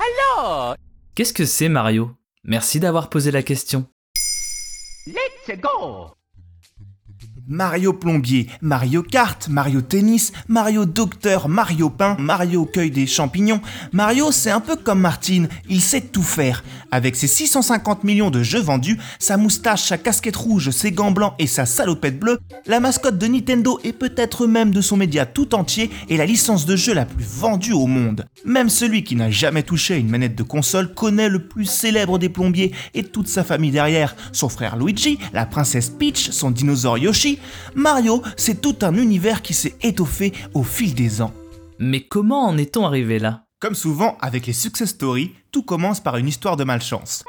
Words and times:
Alors, 0.00 0.76
Qu'est-ce 1.14 1.32
que 1.32 1.44
c'est 1.44 1.68
Mario? 1.68 2.16
Merci 2.44 2.80
d'avoir 2.80 3.10
posé 3.10 3.30
la 3.30 3.42
question. 3.42 3.86
let's 5.06 5.60
go 5.60 6.14
Mario 7.50 7.92
Plombier, 7.92 8.46
Mario 8.62 9.02
Kart, 9.02 9.48
Mario 9.48 9.80
Tennis, 9.80 10.32
Mario 10.46 10.86
Docteur, 10.86 11.48
Mario 11.48 11.90
Pain, 11.90 12.16
Mario 12.20 12.64
Cueille 12.64 12.92
des 12.92 13.08
champignons. 13.08 13.60
Mario, 13.92 14.30
c'est 14.30 14.52
un 14.52 14.60
peu 14.60 14.76
comme 14.76 15.00
Martine, 15.00 15.48
il 15.68 15.80
sait 15.80 16.00
tout 16.00 16.22
faire. 16.22 16.62
Avec 16.92 17.16
ses 17.16 17.26
650 17.26 18.04
millions 18.04 18.30
de 18.30 18.44
jeux 18.44 18.60
vendus, 18.60 18.98
sa 19.18 19.36
moustache, 19.36 19.82
sa 19.82 19.98
casquette 19.98 20.36
rouge, 20.36 20.70
ses 20.70 20.92
gants 20.92 21.10
blancs 21.10 21.34
et 21.40 21.48
sa 21.48 21.66
salopette 21.66 22.20
bleue, 22.20 22.38
la 22.66 22.78
mascotte 22.78 23.18
de 23.18 23.26
Nintendo 23.26 23.80
et 23.82 23.92
peut-être 23.92 24.46
même 24.46 24.70
de 24.70 24.80
son 24.80 24.96
média 24.96 25.26
tout 25.26 25.56
entier 25.56 25.90
est 26.08 26.16
la 26.16 26.26
licence 26.26 26.66
de 26.66 26.76
jeu 26.76 26.94
la 26.94 27.04
plus 27.04 27.24
vendue 27.24 27.72
au 27.72 27.86
monde. 27.86 28.26
Même 28.44 28.68
celui 28.68 29.02
qui 29.02 29.16
n'a 29.16 29.30
jamais 29.30 29.64
touché 29.64 29.96
une 29.96 30.08
manette 30.08 30.36
de 30.36 30.44
console 30.44 30.94
connaît 30.94 31.28
le 31.28 31.48
plus 31.48 31.64
célèbre 31.64 32.20
des 32.20 32.28
plombiers 32.28 32.72
et 32.94 33.02
toute 33.02 33.26
sa 33.26 33.42
famille 33.42 33.72
derrière. 33.72 34.14
Son 34.30 34.48
frère 34.48 34.76
Luigi, 34.76 35.18
la 35.32 35.46
princesse 35.46 35.90
Peach, 35.90 36.30
son 36.30 36.52
dinosaure 36.52 36.98
Yoshi. 36.98 37.39
Mario, 37.74 38.22
c'est 38.36 38.60
tout 38.60 38.76
un 38.82 38.94
univers 38.96 39.42
qui 39.42 39.54
s'est 39.54 39.76
étoffé 39.82 40.32
au 40.54 40.62
fil 40.62 40.94
des 40.94 41.22
ans. 41.22 41.32
Mais 41.78 42.00
comment 42.00 42.46
en 42.46 42.58
est-on 42.58 42.86
arrivé 42.86 43.18
là? 43.18 43.44
Comme 43.60 43.74
souvent 43.74 44.16
avec 44.20 44.46
les 44.46 44.52
success 44.52 44.90
stories, 44.90 45.34
tout 45.52 45.62
commence 45.62 46.00
par 46.00 46.16
une 46.16 46.28
histoire 46.28 46.56
de 46.56 46.64
malchance. 46.64 47.24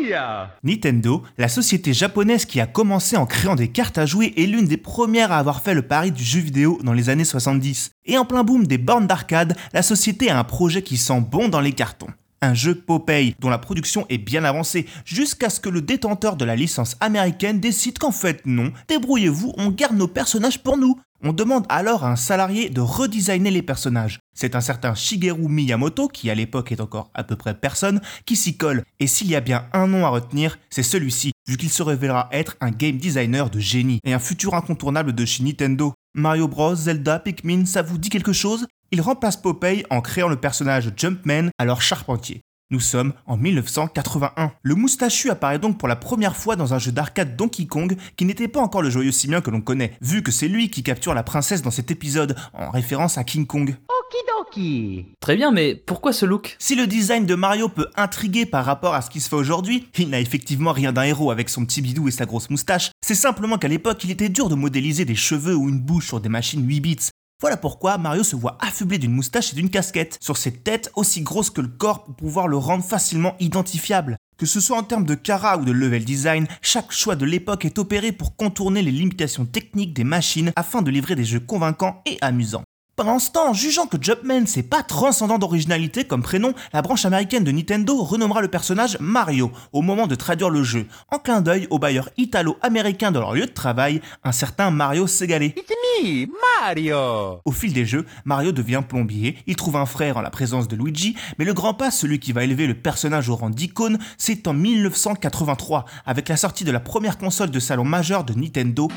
Mia 0.00 0.54
Nintendo, 0.62 1.22
la 1.38 1.48
société 1.48 1.92
japonaise 1.92 2.44
qui 2.44 2.60
a 2.60 2.66
commencé 2.66 3.16
en 3.16 3.26
créant 3.26 3.54
des 3.54 3.68
cartes 3.68 3.98
à 3.98 4.06
jouer, 4.06 4.32
est 4.36 4.46
l'une 4.46 4.66
des 4.66 4.76
premières 4.76 5.32
à 5.32 5.38
avoir 5.38 5.62
fait 5.62 5.74
le 5.74 5.82
pari 5.82 6.12
du 6.12 6.22
jeu 6.22 6.40
vidéo 6.40 6.78
dans 6.82 6.92
les 6.92 7.08
années 7.08 7.24
70. 7.24 7.90
Et 8.04 8.18
en 8.18 8.24
plein 8.24 8.44
boom 8.44 8.66
des 8.66 8.78
bornes 8.78 9.06
d'arcade, 9.06 9.56
la 9.72 9.82
société 9.82 10.30
a 10.30 10.38
un 10.38 10.44
projet 10.44 10.82
qui 10.82 10.96
sent 10.96 11.20
bon 11.20 11.48
dans 11.48 11.60
les 11.60 11.72
cartons. 11.72 12.10
Un 12.46 12.54
jeu 12.54 12.76
Popeye 12.76 13.34
dont 13.40 13.48
la 13.48 13.58
production 13.58 14.06
est 14.08 14.18
bien 14.18 14.44
avancée 14.44 14.86
jusqu'à 15.04 15.50
ce 15.50 15.58
que 15.58 15.68
le 15.68 15.82
détenteur 15.82 16.36
de 16.36 16.44
la 16.44 16.54
licence 16.54 16.96
américaine 17.00 17.58
décide 17.58 17.98
qu'en 17.98 18.12
fait 18.12 18.40
non, 18.46 18.72
débrouillez-vous, 18.86 19.52
on 19.56 19.70
garde 19.70 19.96
nos 19.96 20.06
personnages 20.06 20.62
pour 20.62 20.76
nous. 20.76 20.96
On 21.24 21.32
demande 21.32 21.66
alors 21.68 22.04
à 22.04 22.12
un 22.12 22.14
salarié 22.14 22.70
de 22.70 22.80
redesigner 22.80 23.50
les 23.50 23.62
personnages. 23.62 24.20
C'est 24.32 24.54
un 24.54 24.60
certain 24.60 24.94
Shigeru 24.94 25.48
Miyamoto, 25.48 26.06
qui 26.06 26.30
à 26.30 26.36
l'époque 26.36 26.70
est 26.70 26.80
encore 26.80 27.10
à 27.14 27.24
peu 27.24 27.34
près 27.34 27.52
personne, 27.52 28.00
qui 28.26 28.36
s'y 28.36 28.56
colle. 28.56 28.84
Et 29.00 29.08
s'il 29.08 29.26
y 29.26 29.34
a 29.34 29.40
bien 29.40 29.66
un 29.72 29.88
nom 29.88 30.06
à 30.06 30.10
retenir, 30.10 30.56
c'est 30.70 30.84
celui-ci, 30.84 31.32
vu 31.48 31.56
qu'il 31.56 31.70
se 31.70 31.82
révélera 31.82 32.28
être 32.30 32.54
un 32.60 32.70
game 32.70 32.98
designer 32.98 33.50
de 33.50 33.58
génie 33.58 33.98
et 34.04 34.14
un 34.14 34.20
futur 34.20 34.54
incontournable 34.54 35.14
de 35.16 35.24
chez 35.24 35.42
Nintendo. 35.42 35.94
Mario 36.14 36.46
Bros, 36.46 36.76
Zelda, 36.76 37.18
Pikmin, 37.18 37.66
ça 37.66 37.82
vous 37.82 37.98
dit 37.98 38.08
quelque 38.08 38.32
chose? 38.32 38.68
Il 38.92 39.00
remplace 39.00 39.36
Popeye 39.36 39.84
en 39.90 40.00
créant 40.00 40.28
le 40.28 40.36
personnage 40.36 40.92
Jumpman, 40.96 41.50
alors 41.58 41.82
charpentier. 41.82 42.42
Nous 42.70 42.80
sommes 42.80 43.12
en 43.26 43.36
1981. 43.36 44.50
Le 44.60 44.74
moustachu 44.74 45.30
apparaît 45.30 45.60
donc 45.60 45.78
pour 45.78 45.86
la 45.86 45.94
première 45.94 46.34
fois 46.34 46.56
dans 46.56 46.74
un 46.74 46.80
jeu 46.80 46.90
d'arcade 46.90 47.36
Donkey 47.36 47.66
Kong 47.66 47.96
qui 48.16 48.24
n'était 48.24 48.48
pas 48.48 48.58
encore 48.58 48.82
le 48.82 48.90
joyeux 48.90 49.12
simien 49.12 49.40
que 49.40 49.50
l'on 49.50 49.60
connaît, 49.60 49.92
vu 50.00 50.24
que 50.24 50.32
c'est 50.32 50.48
lui 50.48 50.68
qui 50.68 50.82
capture 50.82 51.14
la 51.14 51.22
princesse 51.22 51.62
dans 51.62 51.70
cet 51.70 51.92
épisode, 51.92 52.34
en 52.54 52.70
référence 52.70 53.18
à 53.18 53.24
King 53.24 53.46
Kong. 53.46 53.76
Okidoki 53.88 55.06
Très 55.20 55.36
bien, 55.36 55.52
mais 55.52 55.76
pourquoi 55.76 56.12
ce 56.12 56.26
look? 56.26 56.56
Si 56.58 56.74
le 56.74 56.88
design 56.88 57.24
de 57.24 57.36
Mario 57.36 57.68
peut 57.68 57.86
intriguer 57.94 58.46
par 58.46 58.64
rapport 58.64 58.94
à 58.94 59.00
ce 59.00 59.10
qui 59.10 59.20
se 59.20 59.28
fait 59.28 59.36
aujourd'hui, 59.36 59.86
il 59.96 60.10
n'a 60.10 60.18
effectivement 60.18 60.72
rien 60.72 60.92
d'un 60.92 61.04
héros 61.04 61.30
avec 61.30 61.48
son 61.48 61.64
petit 61.64 61.82
bidou 61.82 62.08
et 62.08 62.10
sa 62.10 62.26
grosse 62.26 62.50
moustache, 62.50 62.90
c'est 63.00 63.14
simplement 63.14 63.58
qu'à 63.58 63.68
l'époque 63.68 64.02
il 64.02 64.10
était 64.10 64.28
dur 64.28 64.48
de 64.48 64.56
modéliser 64.56 65.04
des 65.04 65.14
cheveux 65.14 65.54
ou 65.54 65.68
une 65.68 65.78
bouche 65.78 66.08
sur 66.08 66.20
des 66.20 66.28
machines 66.28 66.66
8 66.66 66.80
bits. 66.80 67.10
Voilà 67.42 67.58
pourquoi 67.58 67.98
Mario 67.98 68.24
se 68.24 68.34
voit 68.34 68.56
affublé 68.60 68.96
d'une 68.96 69.12
moustache 69.12 69.52
et 69.52 69.56
d'une 69.56 69.68
casquette, 69.68 70.16
sur 70.22 70.38
cette 70.38 70.64
tête 70.64 70.90
aussi 70.96 71.20
grosse 71.20 71.50
que 71.50 71.60
le 71.60 71.68
corps 71.68 72.04
pour 72.04 72.14
pouvoir 72.14 72.48
le 72.48 72.56
rendre 72.56 72.82
facilement 72.82 73.36
identifiable. 73.40 74.16
Que 74.38 74.46
ce 74.46 74.58
soit 74.58 74.78
en 74.78 74.82
termes 74.82 75.04
de 75.04 75.14
cara 75.14 75.58
ou 75.58 75.64
de 75.64 75.72
level 75.72 76.04
design, 76.04 76.46
chaque 76.62 76.92
choix 76.92 77.14
de 77.14 77.26
l'époque 77.26 77.66
est 77.66 77.78
opéré 77.78 78.12
pour 78.12 78.36
contourner 78.36 78.80
les 78.80 78.90
limitations 78.90 79.44
techniques 79.44 79.92
des 79.92 80.04
machines 80.04 80.52
afin 80.56 80.80
de 80.80 80.90
livrer 80.90 81.14
des 81.14 81.24
jeux 81.24 81.40
convaincants 81.40 82.02
et 82.06 82.16
amusants. 82.22 82.64
Pendant 82.96 83.18
ce 83.18 83.30
temps, 83.30 83.52
jugeant 83.52 83.86
que 83.86 83.98
Jumpman 84.00 84.46
c'est 84.46 84.62
pas 84.62 84.82
transcendant 84.82 85.36
d'originalité 85.36 86.04
comme 86.04 86.22
prénom, 86.22 86.54
la 86.72 86.80
branche 86.80 87.04
américaine 87.04 87.44
de 87.44 87.50
Nintendo 87.50 88.02
renommera 88.02 88.40
le 88.40 88.48
personnage 88.48 88.96
Mario 89.00 89.52
au 89.74 89.82
moment 89.82 90.06
de 90.06 90.14
traduire 90.14 90.48
le 90.48 90.62
jeu, 90.62 90.86
en 91.10 91.18
clin 91.18 91.42
d'œil 91.42 91.66
au 91.68 91.78
bailleur 91.78 92.08
italo-américain 92.16 93.12
de 93.12 93.18
leur 93.18 93.34
lieu 93.34 93.44
de 93.44 93.52
travail, 93.52 94.00
un 94.24 94.32
certain 94.32 94.70
Mario 94.70 95.06
Segale. 95.06 95.42
It's 95.42 95.70
me, 96.02 96.26
Mario! 96.62 97.42
Au 97.44 97.52
fil 97.52 97.74
des 97.74 97.84
jeux, 97.84 98.06
Mario 98.24 98.50
devient 98.50 98.82
plombier, 98.88 99.36
il 99.46 99.56
trouve 99.56 99.76
un 99.76 99.84
frère 99.84 100.16
en 100.16 100.22
la 100.22 100.30
présence 100.30 100.66
de 100.66 100.74
Luigi, 100.74 101.16
mais 101.38 101.44
le 101.44 101.52
grand 101.52 101.74
pas, 101.74 101.90
celui 101.90 102.18
qui 102.18 102.32
va 102.32 102.44
élever 102.44 102.66
le 102.66 102.72
personnage 102.72 103.28
au 103.28 103.36
rang 103.36 103.50
d'icône, 103.50 103.98
c'est 104.16 104.48
en 104.48 104.54
1983, 104.54 105.84
avec 106.06 106.30
la 106.30 106.38
sortie 106.38 106.64
de 106.64 106.72
la 106.72 106.80
première 106.80 107.18
console 107.18 107.50
de 107.50 107.60
salon 107.60 107.84
majeur 107.84 108.24
de 108.24 108.32
Nintendo, 108.32 108.88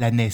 la 0.00 0.10
NES, 0.10 0.30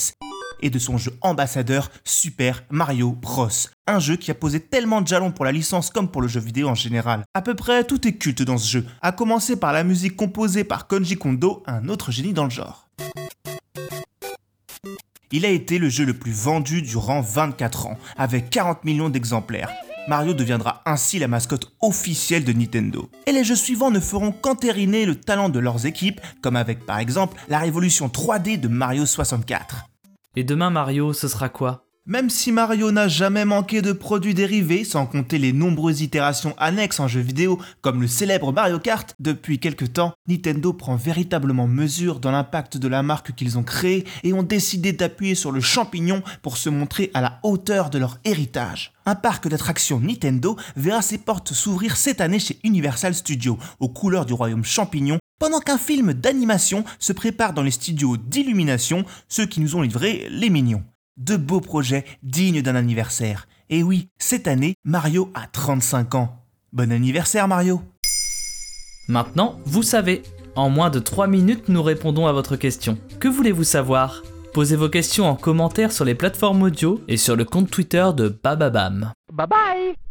et 0.62 0.70
de 0.70 0.78
son 0.78 0.96
jeu 0.96 1.12
ambassadeur 1.20 1.90
Super 2.04 2.64
Mario 2.70 3.12
Bros. 3.12 3.48
Un 3.86 3.98
jeu 3.98 4.16
qui 4.16 4.30
a 4.30 4.34
posé 4.34 4.60
tellement 4.60 5.02
de 5.02 5.08
jalons 5.08 5.32
pour 5.32 5.44
la 5.44 5.52
licence 5.52 5.90
comme 5.90 6.08
pour 6.08 6.22
le 6.22 6.28
jeu 6.28 6.40
vidéo 6.40 6.68
en 6.68 6.74
général. 6.74 7.24
À 7.34 7.42
peu 7.42 7.54
près 7.54 7.84
tout 7.84 8.06
est 8.08 8.14
culte 8.14 8.42
dans 8.42 8.58
ce 8.58 8.70
jeu, 8.70 8.86
à 9.02 9.12
commencer 9.12 9.56
par 9.56 9.72
la 9.72 9.84
musique 9.84 10.16
composée 10.16 10.64
par 10.64 10.86
Konji 10.86 11.16
Kondo, 11.16 11.62
un 11.66 11.88
autre 11.88 12.10
génie 12.10 12.32
dans 12.32 12.44
le 12.44 12.50
genre. 12.50 12.88
Il 15.32 15.44
a 15.44 15.50
été 15.50 15.78
le 15.78 15.88
jeu 15.88 16.04
le 16.04 16.14
plus 16.14 16.32
vendu 16.32 16.82
durant 16.82 17.20
24 17.20 17.88
ans, 17.88 17.98
avec 18.16 18.48
40 18.48 18.84
millions 18.84 19.08
d'exemplaires. 19.08 19.70
Mario 20.08 20.34
deviendra 20.34 20.82
ainsi 20.86 21.18
la 21.18 21.26
mascotte 21.26 21.72
officielle 21.80 22.44
de 22.44 22.52
Nintendo. 22.52 23.10
Et 23.26 23.32
les 23.32 23.42
jeux 23.42 23.56
suivants 23.56 23.90
ne 23.90 23.98
feront 23.98 24.30
qu'entériner 24.30 25.04
le 25.04 25.16
talent 25.16 25.48
de 25.48 25.58
leurs 25.58 25.84
équipes, 25.84 26.20
comme 26.42 26.54
avec 26.54 26.86
par 26.86 26.98
exemple 26.98 27.40
la 27.48 27.58
révolution 27.58 28.06
3D 28.06 28.60
de 28.60 28.68
Mario 28.68 29.04
64. 29.04 29.86
Et 30.36 30.44
demain 30.44 30.70
Mario, 30.70 31.12
ce 31.12 31.26
sera 31.26 31.48
quoi? 31.48 31.85
Même 32.08 32.30
si 32.30 32.52
Mario 32.52 32.92
n'a 32.92 33.08
jamais 33.08 33.44
manqué 33.44 33.82
de 33.82 33.90
produits 33.90 34.32
dérivés, 34.32 34.84
sans 34.84 35.06
compter 35.06 35.38
les 35.38 35.52
nombreuses 35.52 36.02
itérations 36.02 36.54
annexes 36.56 37.00
en 37.00 37.08
jeux 37.08 37.20
vidéo, 37.20 37.58
comme 37.80 38.00
le 38.00 38.06
célèbre 38.06 38.52
Mario 38.52 38.78
Kart, 38.78 39.12
depuis 39.18 39.58
quelques 39.58 39.92
temps, 39.92 40.14
Nintendo 40.28 40.72
prend 40.72 40.94
véritablement 40.94 41.66
mesure 41.66 42.20
dans 42.20 42.30
l'impact 42.30 42.76
de 42.76 42.86
la 42.86 43.02
marque 43.02 43.34
qu'ils 43.34 43.58
ont 43.58 43.64
créée 43.64 44.06
et 44.22 44.32
ont 44.32 44.44
décidé 44.44 44.92
d'appuyer 44.92 45.34
sur 45.34 45.50
le 45.50 45.60
champignon 45.60 46.22
pour 46.42 46.58
se 46.58 46.68
montrer 46.68 47.10
à 47.12 47.20
la 47.20 47.40
hauteur 47.42 47.90
de 47.90 47.98
leur 47.98 48.18
héritage. 48.24 48.92
Un 49.04 49.16
parc 49.16 49.48
d'attractions 49.48 49.98
Nintendo 49.98 50.56
verra 50.76 51.02
ses 51.02 51.18
portes 51.18 51.54
s'ouvrir 51.54 51.96
cette 51.96 52.20
année 52.20 52.38
chez 52.38 52.60
Universal 52.62 53.16
Studios, 53.16 53.58
aux 53.80 53.88
couleurs 53.88 54.26
du 54.26 54.32
royaume 54.32 54.64
champignon, 54.64 55.18
pendant 55.40 55.58
qu'un 55.58 55.76
film 55.76 56.12
d'animation 56.12 56.84
se 57.00 57.12
prépare 57.12 57.52
dans 57.52 57.64
les 57.64 57.72
studios 57.72 58.16
d'illumination, 58.16 59.04
ceux 59.28 59.46
qui 59.46 59.58
nous 59.58 59.74
ont 59.74 59.82
livré 59.82 60.28
les 60.30 60.50
mignons. 60.50 60.84
De 61.16 61.36
beaux 61.36 61.60
projets 61.60 62.04
dignes 62.22 62.60
d'un 62.60 62.74
anniversaire. 62.74 63.48
Et 63.70 63.82
oui, 63.82 64.08
cette 64.18 64.46
année, 64.46 64.74
Mario 64.84 65.30
a 65.34 65.46
35 65.46 66.14
ans. 66.14 66.42
Bon 66.72 66.92
anniversaire 66.92 67.48
Mario 67.48 67.80
Maintenant, 69.08 69.58
vous 69.64 69.82
savez. 69.82 70.22
En 70.56 70.68
moins 70.68 70.90
de 70.90 70.98
3 70.98 71.26
minutes, 71.26 71.68
nous 71.68 71.82
répondons 71.82 72.26
à 72.26 72.32
votre 72.32 72.56
question. 72.56 72.98
Que 73.18 73.28
voulez-vous 73.28 73.64
savoir? 73.64 74.22
Posez 74.52 74.76
vos 74.76 74.88
questions 74.88 75.26
en 75.26 75.36
commentaire 75.36 75.92
sur 75.92 76.04
les 76.04 76.14
plateformes 76.14 76.62
audio 76.62 77.00
et 77.08 77.16
sur 77.16 77.36
le 77.36 77.44
compte 77.44 77.70
Twitter 77.70 78.06
de 78.14 78.28
Bababam. 78.42 79.12
Bye 79.32 79.46
bye 79.46 80.05